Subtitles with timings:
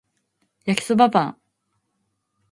[0.65, 1.37] 焼きそばパン